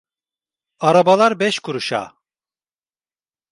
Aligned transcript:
Arabalar 0.79 1.39
beş 1.39 1.59
kuruşa! 1.59 2.01